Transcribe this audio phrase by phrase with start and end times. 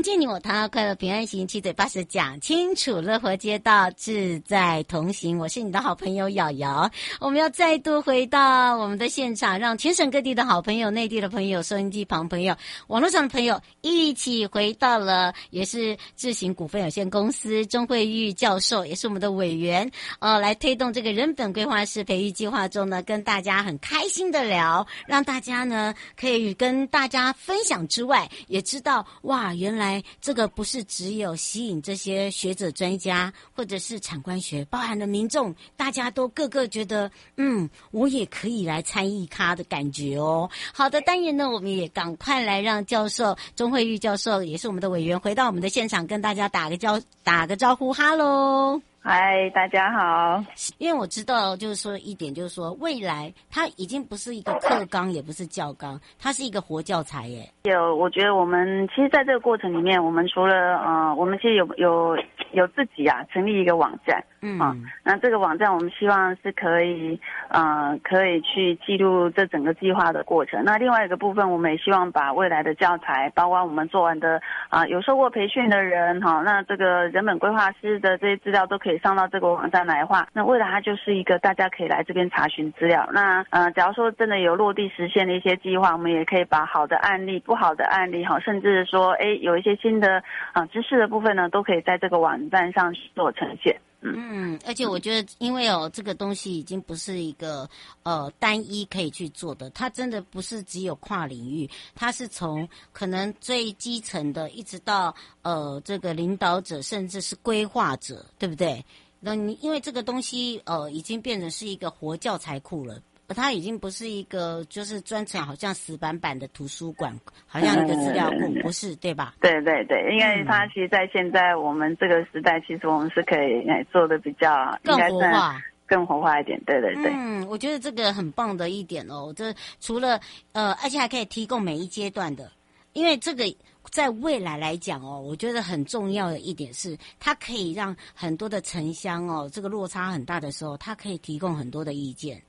[0.00, 5.36] 迎接你我他，快乐平安行，七嘴八舌讲清楚，乐活街道自在同行。
[5.36, 12.56] 我是你的好朋友瑶瑶，我们要再度回到我们的现场，让全省各地的好朋友、内地的朋友、收音机旁朋友、
[12.86, 19.90] 网络上的朋友一起回到了，也是智行股份有限公司钟慧玉教授，也是我们的委员，
[20.20, 29.89] 呃，来推动这个人本规划师培育计划中呢，跟大家很开心的聊，让大家呢可以跟大家分享之外，也知道哇，原来。
[30.20, 40.50] 这个不是只有吸引这些学者专家，或者是产官学，包含了民众，大家都个个觉得，嗯，我也可以来参与他的感觉哦。
[40.72, 48.80] 好的，当然呢，我们也赶快来让教授钟慧玉教授，也是我们的委员，回到我们的现场，跟大家打个招打个招呼，哈喽。
[49.02, 50.44] 嗨，大家好。
[50.76, 57.50] 因为我知道，就是说一点，就是说未来它已经不是一个课纲，也不是教纲，它是一个活教材耶。
[57.62, 62.14] 有，我觉得我们其实在这个过程里面，我们除了呃，我们其实有有
[62.52, 64.22] 有自己啊，成立一个网站。
[64.42, 64.74] 嗯，啊，
[65.04, 70.64] 那这个网站我们希望是可以，呃，可以去记录这整个计划的过程。
[70.64, 74.40] 那另外一个部分，我们也希望把未来的教材，包括我们做完的
[74.70, 83.06] 啊、呃，有受过培训的人，哈，那这个人本规划师的这些资料都可以上到这个网站来的话，那未来它就是一个大家可以来这边查询资料。
[83.12, 90.16] 那呃，假如说真的有落地实现的一些计划，我们也可以把好的案例、不好的案例，哈，甚至说，哎，有一些新的
[90.52, 93.78] 啊、呃、知识的部分呢，都可以在这个网站上做呈现。
[94.02, 97.68] 嗯，而且我觉得，因为哦，这个东西已经不是一个
[98.02, 108.82] 呃单一可以去做的，它真的不是只有跨领域，它是从可能最基层的，一直到呃这个领导者，甚至是规划者，对不对？
[109.20, 112.98] 那你因为这个东西呃已经变成是一个活教材库了。
[113.34, 119.34] 它已经不是一个，就是专程好像死板板的图书馆，好像一个资料库，不是对吧？
[119.40, 126.60] 对对对，因为它其实，在现在我们这个时代，其实我们是可以做的比较更活化，更活化一点。
[126.64, 127.12] 对对对。
[127.12, 130.20] 嗯，我觉得这个很棒的一点哦，这除了
[130.52, 132.50] 呃，而且还可以提供每一阶段的，
[132.92, 133.44] 因为这个
[133.90, 142.40] 在未来来讲哦，我觉得很重要的一点是，它可以让很多的城乡哦，这个落差很大的时候，它可以提供很多的意见。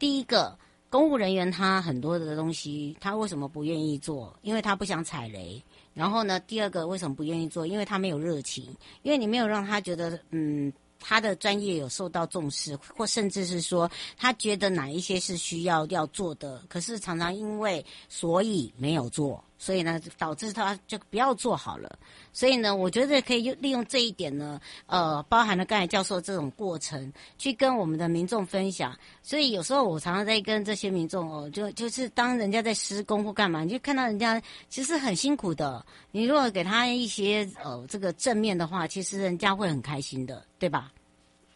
[0.00, 4.34] 第一个，公务人员他很多的东西，他为什么不愿意做？
[4.40, 5.62] 因为他不想踩雷。
[5.92, 7.66] 然后呢，第二个为什么不愿意做？
[7.66, 8.64] 因为他没有热情，
[9.02, 19.44] 因为你没有让他觉得，嗯，他的专业有受到重视，或甚至是说他觉得哪一些是需要要做的，可是常常因为所以没有做。
[19.62, 21.98] 所以呢，导致他就不要做好了。
[22.32, 28.96] 所以呢，我觉得可以利用这一点呢，呃，包含了刚才教授这种过程，去跟我们的民众分享。
[29.22, 34.40] 所以有时候我常常在跟这些民众哦，就就是当人家在施工或干嘛，你就看到人家
[34.70, 35.84] 其实很辛苦的。
[36.10, 40.90] 你如果给他一些呃这个正面的话，其实人家会很开心的，对吧？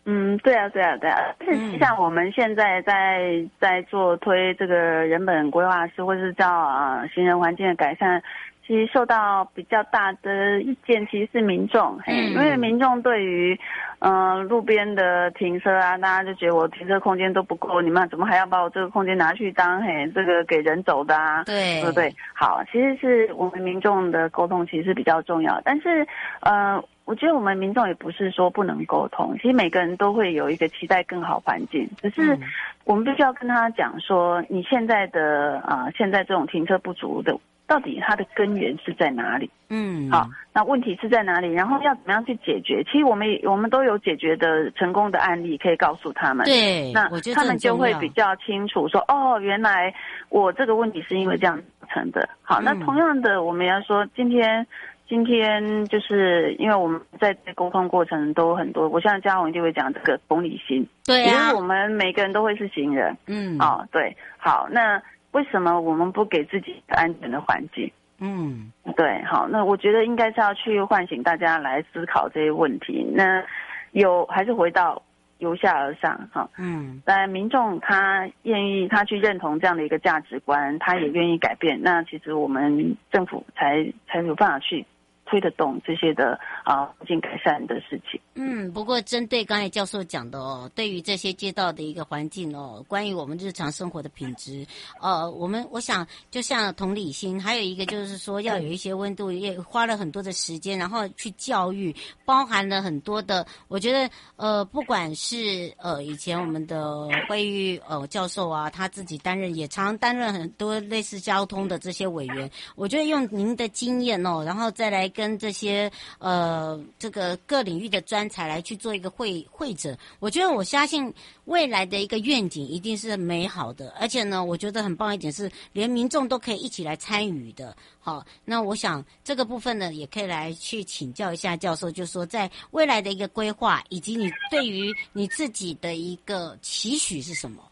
[0.07, 1.35] 嗯，对啊，对啊，对啊。
[1.79, 8.23] 像我们现在在在做推这个人本规划师，或是叫啊行人环境的改善，
[8.67, 11.99] 其实受到比较大的意见，其实是民众。
[12.05, 13.59] 嘿，因为民众对于
[13.99, 21.45] 嗯、呃、路边的停车啊，大家就觉得我停车空间都不够，你们怎么还要把我这个空间拿去当嘿这个给人走的啊？
[21.45, 22.15] 对，对不对？
[22.35, 26.07] 好，其实是我们民众的沟通其实是比较重要，但是
[26.41, 26.83] 呃。
[27.07, 32.39] 我觉得我们民众也不是说不能沟通，其实每个人都会有一个期待更好环境，只是
[32.85, 39.51] 我们必须要跟他讲说，你现在的啊、呃，现在这种停车不足的，到底它的根源是在哪里？
[39.69, 41.53] 嗯，好，那问题是在哪里？
[41.53, 42.85] 然后要怎么样去解决？
[42.85, 46.45] 其实我们我们都有解决的成功的案例可以告诉他们。
[46.45, 49.93] 对，那他们就会比较清楚说，哦，原来
[50.29, 52.29] 我这个问题是因为这样造成的。
[52.43, 54.67] 好，那同样的，我们要说今天。
[55.07, 65.01] 今天就是因为我们在沟通过程都很多，我像嘉宏就会讲这个同理心，对啊，因为我们每个人都会是行人，嗯，哦，对，好，那
[65.35, 67.91] 为什么我们不给自己一个安全的环境？
[68.21, 73.05] 嗯，对，好，那我觉得应该是要去唤醒大家来思考这些问题。
[73.13, 73.45] 那
[73.91, 75.03] 有还是回到
[75.39, 84.87] 由下而上，哈，嗯，但民众他愿意他去认同这样的一个价值观，他也愿意改变，那其实我们政府才才有办法去。
[85.27, 88.21] 推得动这些的啊，环境改善的事情。
[88.35, 94.67] 嗯，不过针对刚才教授讲的哦，对于这些街道的一个环境哦，关于我们日常生活的品质，
[95.01, 101.95] 呃，我们我想就像同理心，还有一个就是说要有一些温度，也花了很多的时间，然后去教育，
[102.27, 115.09] 包含了很多的，我觉得呃，不管是呃以前我们的惠玉呃教授啊，他自己担任也常担任很多类似交通的这些委员，我觉得用您的经验哦，然后再来。
[115.15, 121.11] 跟跟这些呃，这个各领域的专才来去做一个会会诊，我觉得我相信
[121.47, 127.75] 未来的一个愿景一定是美好的，而且呢，我觉得很棒一点是连民众都可以一起来参与的。
[128.01, 137.63] 好，那我想这个部分呢，也可以来去请教一下教授，就是说在未来的一个规划，以及你对于你自己的一个期许是什么？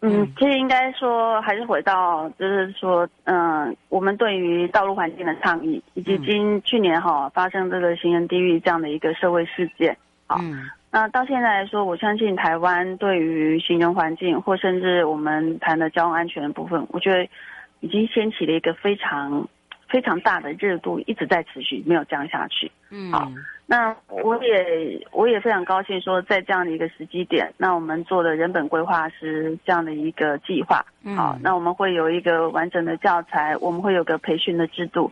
[0.00, 9.96] 嗯，其实应该说还是回到，就是说，嗯，我们对于道路环境的倡议，以及今去年哈发生这个行人地狱这样的一个社会事件，
[10.26, 10.38] 好，
[10.90, 17.26] 那到现在来说，我相信台湾对于行人环境，或甚至我们谈的交通安全的部分，我觉得
[17.80, 19.48] 已经掀起了一个非常
[19.88, 22.70] 非常大的热度，一直在持续，没有降下去。
[22.90, 23.30] 嗯，好。
[23.68, 30.84] 那我也我也非常高兴说，在这样的一个时机点，那我们做的人本规划是这样的一个计划。
[31.16, 35.10] 好，那我们会有一个完整的教材，我们会有个培训的制度。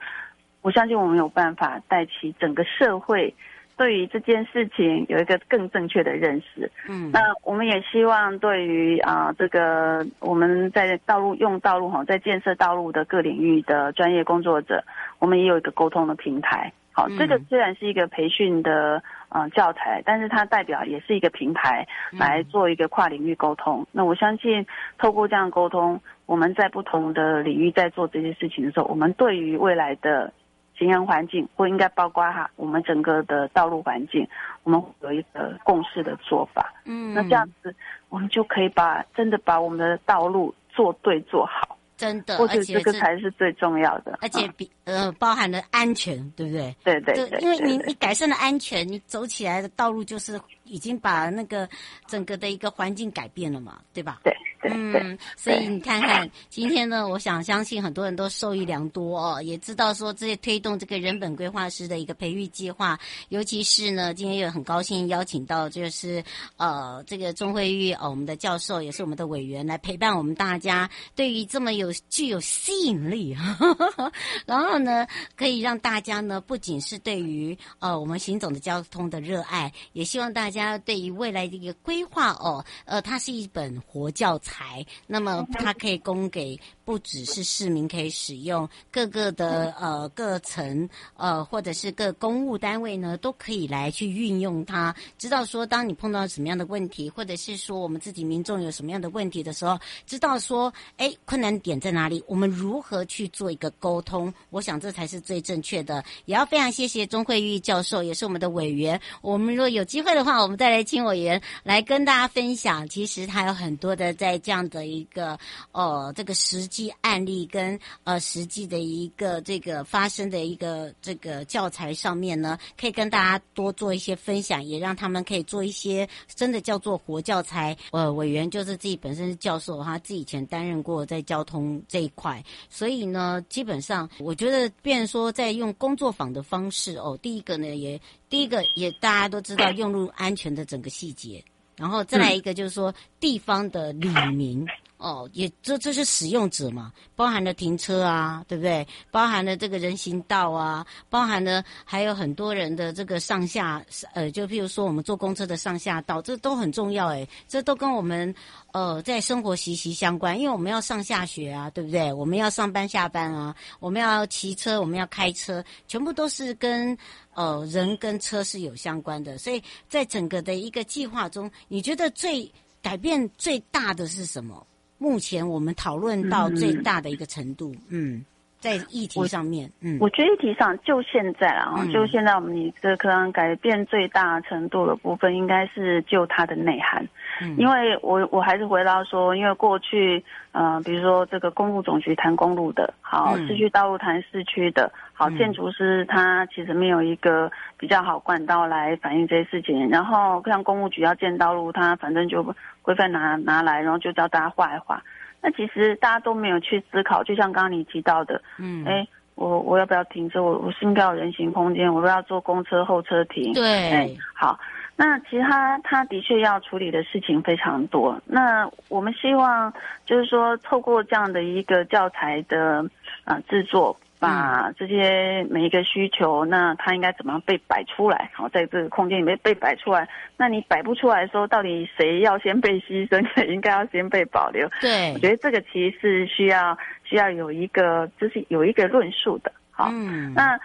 [0.63, 3.35] 我相信我们有办法带起整个社会
[3.77, 6.71] 对于这件事情有一个更正确的认识。
[6.89, 14.85] 嗯，那我们也希望对于啊这个我们在道路用道路哈，在建设道路的各领域的专业工作者，
[15.19, 16.73] 我们也有一个沟通的平台。
[16.97, 23.85] 好，这个虽然是一个培训的呃教材，但是它代表也是一个平台来做一个跨领域沟通。
[23.91, 24.65] 那我相信
[24.97, 30.33] 透过这样沟通，我们在不同的领域在做这些事情的时候，我们对于未来的
[30.77, 34.27] 行人环境，或应该包括哈我们整个的道路环境，
[34.63, 36.75] 我们有一个共识的做法。
[36.85, 37.75] 嗯，那这样子，
[38.09, 41.79] 我们就可以把真的把我们的道路做对做好。
[41.97, 46.75] 真的，而且这个才是最重要的，而且比呃包含了安全，对不对？
[46.83, 51.69] 对对对，因为你你改善了安全，你走起来的道路就是已经把那个
[52.07, 54.21] 整个的一个环境改变了嘛，对吧？
[54.25, 54.33] 对。
[54.67, 66.25] 嗯，所以你看看今天呢，我想相信很多人都受益良多哦，也知道说这些推动这个人本规划师的一个培育计划，尤其是呢，今天也很高兴邀请到就是
[66.57, 74.13] 呃这个钟慧玉呃我们的教授也是我们的委员来陪伴我们大家，对于这么有具有吸引力，呵 呵
[74.47, 80.54] 然后呢可以让大家呢不仅是对于呃我们行走的交通的热爱，也希望大家
[80.85, 84.85] 对于未来的一个规划哦，呃它是一本活教材。
[85.07, 106.05] 那么它可以供给不只是市民可以使用，各个的呃各层呃或者是各公务单位呢都可以来去运用它，知道说当你碰到什么样的问题，或者是说我们自己民众有什么样的问题的时候，知道说哎困难点在哪里，我们如何去做一个沟通，我想这才是最正确的。
[106.27, 109.01] 也要非常谢谢钟慧玉教授，也是我们的委员。
[109.23, 112.89] 我们如果有机会的话，我们再来请委员来跟大家分享。
[112.89, 114.35] 其实他有很多的在。
[114.45, 115.39] 这样的一个
[115.73, 127.77] 呃，这个实际案例跟呃实际的一个这个发生的一个这个教材上面呢，可以跟大家多做一些分享，也让他们可以做一些真的叫做活教材。
[127.93, 141.45] 呃，委员就是自己本身是教授，他自己以前担任过在交通这一块，所以呢，基本上我觉得，变说在用工作坊的方式哦，第一个呢，也第一个也大家都知道用路安全的整个细节。
[141.77, 144.65] 然后再来一个，就是说地方的里民。
[145.05, 148.89] 哦，也这这是使用者嘛，包含了停车啊，对不对？
[149.11, 153.85] 包含了这个人行道啊，包含了还有很多人的这个上下，
[154.15, 158.35] 呃，就譬如说我们坐公车的上下道，这都很重要诶，这都跟我们
[158.73, 162.11] 呃在生活息息相关，因为我们要上下学啊，对不对？
[162.11, 166.97] 我们要上班下班啊，我们要骑车，我们要开车，全部都是跟
[167.35, 174.67] 呃人跟车是有相关的，所以在整个的一个计划中，你觉得最改变最大的是什么？
[174.99, 178.25] 目前我们讨论到最大的一个程度，嗯，嗯，
[178.59, 187.07] 在议题上面，嗯，我觉得议题上就现在啊，嗯、就现在我们你这可能改变最大程度的部分，应该是就它的内涵。
[187.43, 199.89] 嗯，因为我我还是回到说，因为过去，呃，比如说这个公路总局谈公路的，好，市区道路谈市区的，好，建筑师他其实没有一个比较好管道来反映这些事情。
[199.89, 202.43] 然后像公务局要建道路，他反正就
[202.83, 205.03] 规范拿拿来，然后就叫大家画一画。
[205.41, 209.07] 那其实大家都没有去思考，就像刚刚你提到的，嗯，哎，
[209.37, 210.43] 我我要不要停车？
[210.43, 211.95] 我我是应该有人行空间？
[211.95, 213.53] 我不要坐公车候车亭？
[213.53, 214.59] 对，哎，好。
[214.97, 218.17] 那其实他他的确要处理的事情非常多。
[218.27, 219.73] 那我们希望
[220.07, 222.81] 就是说，透过这样的一个教材的
[223.25, 228.31] 啊、呃、制作，把这些每一个需求，那它应该怎么样被摆出来？
[228.33, 230.09] 好，在这个空间里面被摆出来。
[230.37, 234.69] 那你摆不出来的时候，到底谁要先被牺牲， 谁应该要先被保留？
[234.81, 239.53] 对，我觉得这个其实是需要需要有一个，就是有一个论述的。
[239.71, 240.59] 好，嗯，那。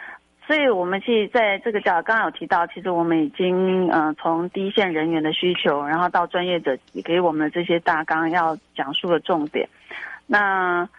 [0.47, 6.75] 所以，我们其实在这个角，刚刚有提到，其实我们已经呃从第一线人员的需求，然后到专业者
[7.05, 9.69] 给我们的这些大纲要讲述的重点。
[10.25, 10.89] 那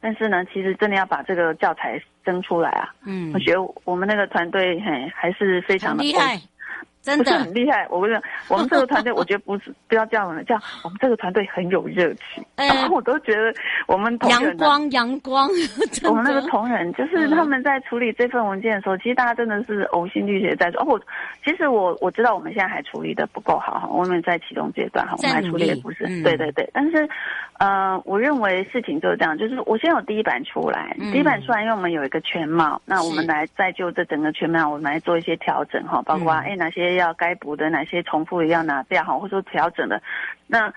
[0.00, 6.40] 但是呢，其实真的要把这个教材生出来啊，嗯，我觉得我们那个团队嘿还是非常的厉害。
[7.02, 7.32] 真的。
[7.38, 13.52] 很厉害，我跟你讲，我们这个团队，我觉得不是不要这样的，叫 我们这个团队很有热情，欸、然后 我都觉得
[13.86, 15.48] 我们同阳光阳光，
[16.08, 20.82] 我们那个同仁就是他们在处理这份文件的时候，嗯、其实大家真的是呕心沥血在做。
[20.82, 21.00] 哦，我
[21.44, 26.68] 其实我我知道我们现在还处理的不够好哈，我们在启动阶段哈，我们还处理的不是，嗯、对对对。
[26.74, 27.08] 但是
[27.58, 37.70] 呃，我认为事情就是这样，就是我先有第一版出来，嗯、第一版出来，因为我们有一个全貌，那我们来再就这整个全貌，我们来做一些调整哈，包括哎、嗯、哪些要该补的。
[37.70, 40.02] 哪些重复的要拿掉哈，或者说调整的，
[40.48, 40.74] 那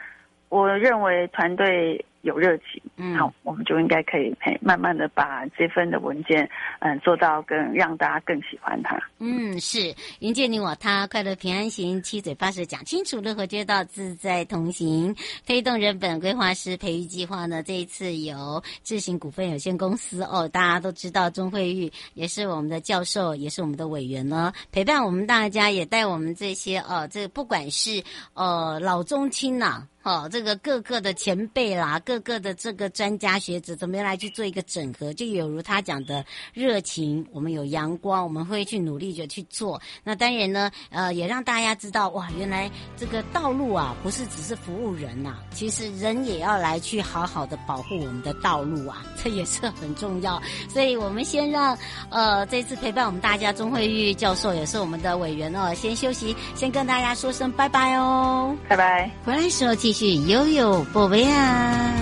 [0.54, 4.32] 我认为团队有热情，嗯，好，我们就应该可以
[4.62, 6.48] 慢慢的把这份的文件，
[6.80, 8.96] 嗯，做到更让大家更喜欢它。
[9.18, 15.16] 嗯，是迎接你我他，快乐平安行，七嘴八舌讲清楚，乐活街道自在同行，
[15.48, 17.64] 推动人本规划师培育计划呢。
[17.64, 28.04] 这一次由智行股份有限公司哦，大家都知道钟慧玉也是我们的教授，也是我们的委员呢，陪伴我们大家，也带我们这些哦，这不管是
[28.36, 29.88] 呃老中青呐、啊。
[30.04, 35.14] 哦，这个各个的前辈啦，各个的这个专家学者，怎么样来去做一个整合？
[35.14, 39.82] 就有如他讲的热情，我们有阳光，我们会去努力的去做。
[40.04, 50.42] 那当然呢，呃，也让大家知道，哇，原来这个道路啊，不是只是服务人呐、啊，其实人也要来去好好的保护我们的道路啊，这也是很重要。
[50.68, 51.78] 所以我们先让
[52.10, 59.10] 呃这次陪伴我们大家钟慧玉教授也是我们的委员哦，先休息，先跟大家说声拜拜哦，拜拜。
[59.24, 61.96] 回来时候继续悠悠不为啊！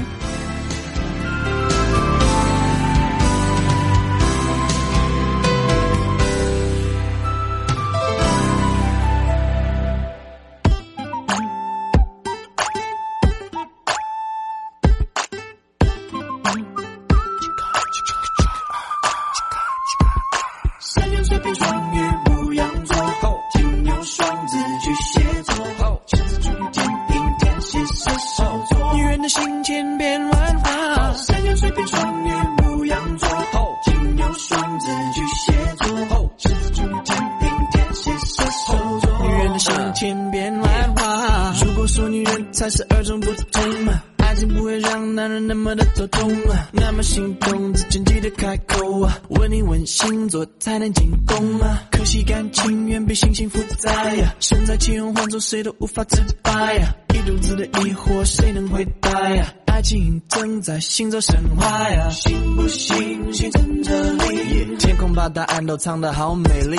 [55.51, 59.53] 谁都无法自拔呀，一肚子的疑惑，谁能回答呀？
[59.65, 64.77] 爱情正在行走神话呀，信不信星辰这里？
[64.79, 66.77] 天空把答案都藏得好美丽，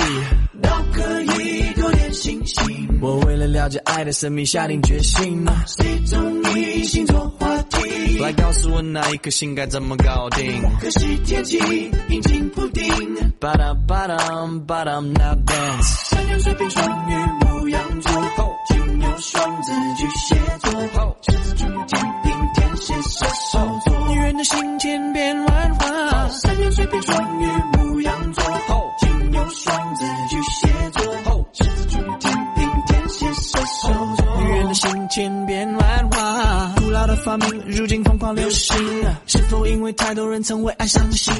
[0.59, 2.89] 都可以多点信心。
[2.99, 5.45] 我为了了解爱的神秘，下定决心。
[5.67, 8.17] 谁中意星座话题？
[8.17, 10.63] 来告诉我哪一颗星该怎么搞定？
[10.81, 11.59] 可惜天气
[12.09, 12.83] 阴晴不定。
[13.39, 14.17] 巴达巴达
[14.65, 16.09] 巴达，Now dance。
[16.09, 17.15] 山羊、水瓶、双鱼、
[17.45, 18.52] 牧羊座。
[19.19, 26.29] 双子巨蟹座，狮子处女天平天蝎射手座，女人的心千变万化。
[26.29, 28.43] 三羊水瓶双鱼牧羊座，
[28.99, 36.32] 金牛双子巨蟹座，狮子处女天平天蝎射手座，女人的心千变万化。
[37.23, 38.75] 发明，如今疯狂流行。
[39.27, 41.33] 是否因为太多人曾为爱伤心？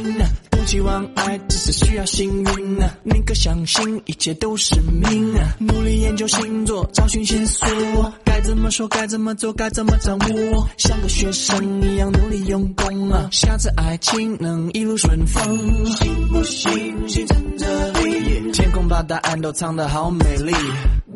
[0.49, 2.79] 不期望爱，只是需要幸运。
[3.03, 5.33] 宁可相信一切都是命。
[5.59, 7.67] 努力研究星座，找寻线索。
[8.23, 8.87] 该怎么说？
[8.87, 9.51] 该怎么做？
[9.53, 10.67] 该怎么掌握？
[10.77, 13.27] 像个学生一样努力用功啊！
[13.31, 17.09] 下次爱情能一路顺风，行不信？
[17.09, 20.53] 星辰这里，天空把答案都藏得好美丽。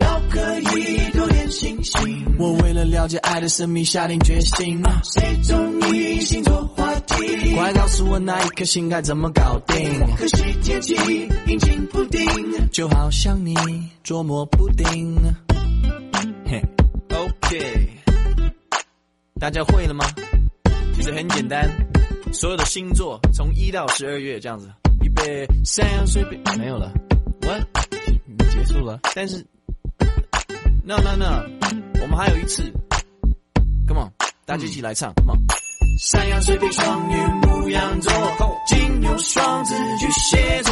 [0.08, 2.26] 都可以多点信心。
[2.40, 4.82] 我为了了解爱的神秘，下定决心。
[5.04, 7.56] 谁中意星座话题？
[7.56, 10.16] 快告诉我那一颗星该怎么搞定？
[10.16, 10.96] 可惜天气
[11.48, 12.26] 阴晴不定，
[12.72, 13.54] 就好像你
[14.02, 15.18] 捉摸不定。
[16.46, 16.62] 嘿
[17.10, 17.90] ，OK，
[19.40, 20.06] 大家会了吗？
[20.96, 21.70] 其实很简单，
[22.32, 24.72] 所有的星座从一到十二月这样子，
[25.02, 26.94] 预备，山羊水瓶没有了
[27.42, 27.62] ，What？
[28.52, 29.46] 结束了，但是。
[30.88, 31.44] No no no，
[32.02, 32.64] 我们还有一次
[33.90, 34.10] ，Come on，
[34.46, 35.46] 大家一起来唱，Come on。
[36.00, 38.14] 山羊、水瓶、双鱼、牧羊座，
[38.66, 40.64] 金牛、双子、巨蟹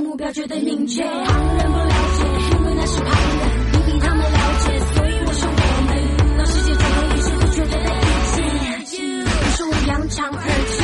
[0.00, 1.02] 目标绝对明确。
[1.02, 3.40] 旁人不了解，因为那是旁人，
[3.72, 5.54] 你比他们了解，所以我说我
[5.86, 5.90] 们。
[6.36, 8.96] 让世界找到一些不确定的意见。
[9.24, 10.76] 你说我扬长而去，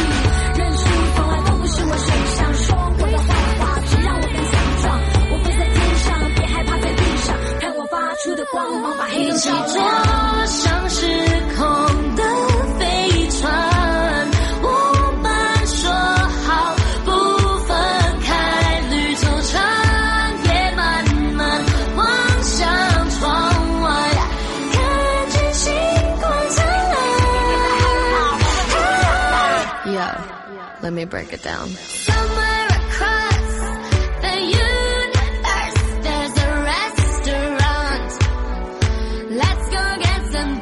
[0.59, 0.83] 认输
[1.17, 2.55] 从来都不是我身上。
[2.55, 2.67] 说
[2.99, 4.85] 我的坏话，只让我更强壮。
[5.31, 10.12] 我飞在天上，别害怕在地上，看我发出的光芒，把黑洞照亮。
[31.03, 31.69] me break it down.
[39.35, 40.59] Let's go get some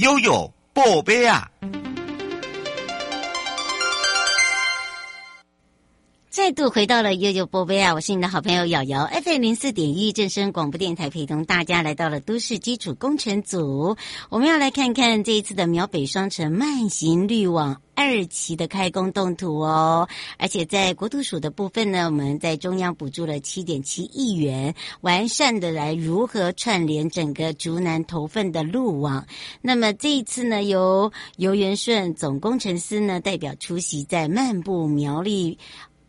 [0.00, 1.50] 悠悠宝贝啊！
[6.30, 7.94] 再度回到了悠悠宝贝啊！
[7.94, 13.96] 我是你的好朋友瑶瑶，FM 零四点一正声广播电台，陪同大家来到了都市基础工程组。
[14.28, 20.08] 我们要来看看这一次的苗北双城慢行绿网二期的开工动图哦。
[20.38, 29.26] 而且在国土署的部分呢，我们在中央补助了七点七亿元，完善的来如何串联整个竹南头份的路网。
[29.60, 35.58] 那么这一次呢，由游元顺总工程师呢代表出席，在漫步苗栗。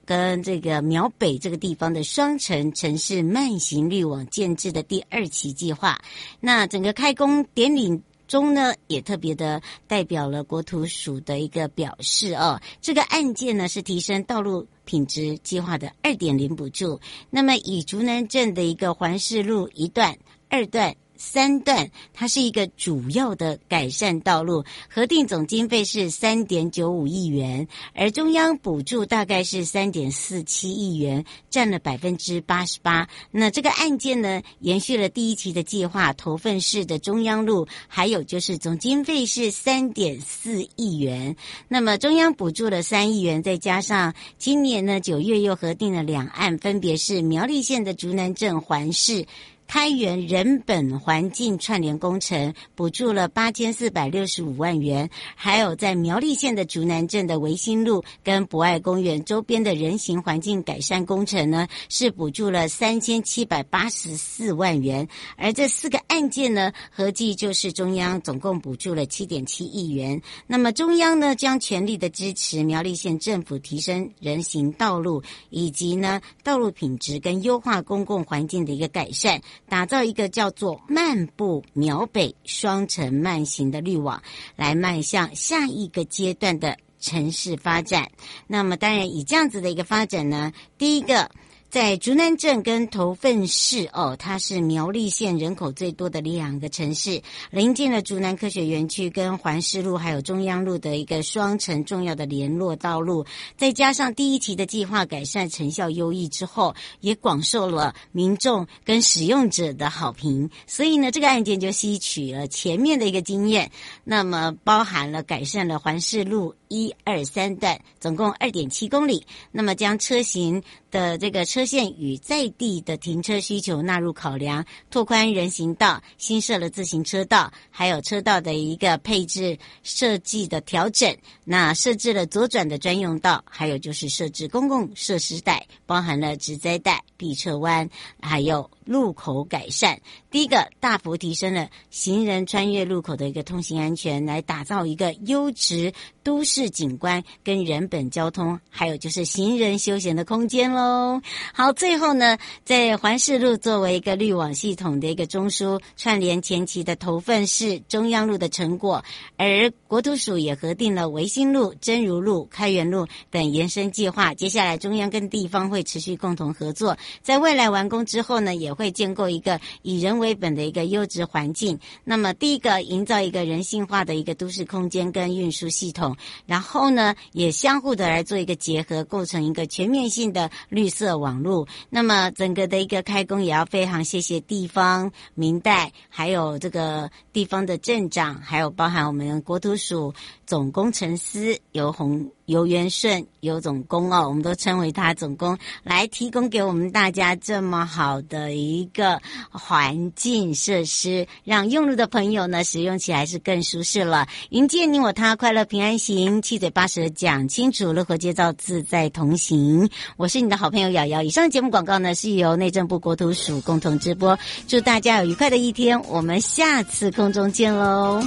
[0.05, 6.01] 跟这个苗北这个地方的双城城市慢行绿网建置的第二期计划，
[6.39, 12.61] 那整个开工典礼中呢，也特别的代表了国土署的一个表示哦。
[12.79, 16.99] 这个案件呢是提升道路品质计划的二点零补助，
[17.31, 20.15] 那么以竹南镇的一个环市路一段、
[20.47, 20.95] 二段。
[21.19, 33.05] 三段，它是一个主要的改善道路，核定总经费是三点九五亿元，而中央补助大概是三点四七亿元，占了百分之八十八。
[33.31, 41.35] 那这个案件呢，延续了第一期的计划，头份市的中央路，还有就是总经费是三点四亿元。
[41.67, 49.25] 那么中央补助了三亿元，再加上今年呢九月又核定了两案，分别是苗栗县的竹南镇环市。
[49.71, 65.07] 开源人本环境串联工程补助了八千四百六十五万元，还有在苗栗县的竹南镇的维新路跟博爱公园周边的人行环境改善工程呢，是补助了三千七百八十四万元。
[65.37, 70.19] 而这四个案件呢，合计就是中央总共补助了七点七亿元。
[70.47, 79.39] 那么中央呢，将全力的支持苗栗县政府提升人行道路以及呢道路品质跟优化公共环境的一个改善。
[79.67, 84.21] 打造一个叫做“漫步苗北双城慢行”的绿网，
[84.55, 88.09] 来迈向下一个阶段的城市发展。
[88.47, 91.29] 那么，当然以这样子的一个发展呢，第一个。
[91.69, 103.23] 在竹南镇跟头份市哦，它是苗栗县人口最多的两个城市，临近了竹南科学园区跟环市路还有中央路的一个双城重要的联络道路，
[103.55, 113.69] 再加上第一期的计划改善成效优异之后，也广受了民众跟使用者的好评，所以呢，这个案件就吸取了前面的一个经验，
[114.03, 131.13] 那么包含了改善了环市路一二三段，总共二点七公里，那么将车型的这个车车线与在地的停车需求纳入考量，拓宽人行道，新设了自行车道，还有车道的一个配置设计的调整。
[131.43, 137.89] 那设置了左转的专用道，还有就是设置公共设施带，包含了直栽带、避侧弯，
[138.21, 139.99] 还有路口改善。
[140.31, 145.91] 第一个大幅提升了行人穿越路口的一个通行安全，来打造一个优质
[146.23, 151.21] 都市景观跟人本交通，还有就是行人休闲的空间喽。
[151.53, 159.03] 好，最后呢，在环市路作为一个绿网系统的一个中枢，串联前期的头份市中央路的成果，
[159.35, 164.33] 而国土署也核定了维新路、真如路、开元路等延伸计划。
[164.33, 171.79] 接下来，中央跟地方会持续共同合作，在未来完工之后呢，也会建构一个以人为本的一个优质环境。
[172.03, 180.49] 那么，第一个营造一个人性化的一个都市空间跟运输系统，然后呢，也相互的来做一个结合，构成一个全面性的。
[180.69, 190.13] 绿色网络，那么整个的一个开工也要非常谢谢地方民代，还有这个地方的镇长，还有包含我们国土署
[190.45, 192.31] 总工程师游红。
[192.49, 204.27] 游元顺游总工哦，我们都称为他总工，来提供给我们大 大家这么好的一个环境设施，让用路的朋友呢使用起来是更舒适了。
[204.49, 209.89] 迎接你我他，快乐平安行，七嘴八舌讲清楚，乐活街道自在同行。
[210.17, 211.23] 我是你的好朋友瑶瑶。
[211.23, 218.21] 以上节目广告呢是由内政部国土署共同直播，祝大家有愉快的一天，我们下次空中见喽。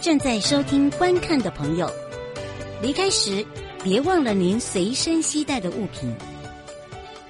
[0.00, 1.86] 正在收听、观看的朋友，
[2.80, 3.44] 离开时
[3.84, 6.10] 别忘了您随身携带的物品。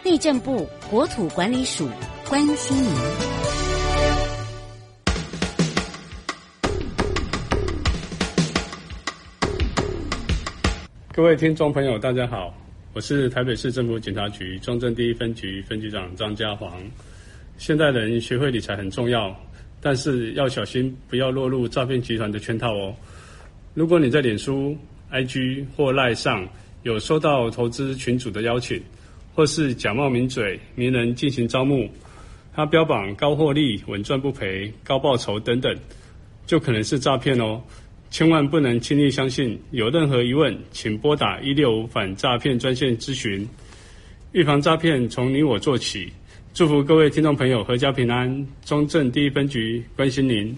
[0.05, 1.89] 内政部国土管理署
[2.29, 2.93] 关心您。
[11.13, 12.55] 各位听众朋友，大家好，
[12.93, 16.81] 我是台北市政府警察局中正第一分局分局长张家煌。
[17.59, 19.37] 现代人学会理财很重要。
[19.81, 22.95] 但是要小心，不要落入诈骗集团的圈套哦。
[23.75, 24.77] 如果你在脸书、
[25.11, 26.47] IG 或赖上
[26.83, 28.81] 有收到投资群组的邀请，
[29.35, 31.89] 或是假冒名嘴、名人进行招募，
[32.53, 35.75] 他标榜高获利、稳赚不赔、高报酬等等，
[36.47, 37.63] 就可能是诈骗哦。
[38.11, 39.57] 千万不能轻易相信。
[39.71, 43.49] 有任何疑问，请拨打一六五反诈骗专线咨询。
[44.33, 46.13] 预防诈骗，从你我做起。
[46.53, 48.47] 祝福各位听众朋友阖家平安。
[48.65, 50.55] 中正第一分局关心您。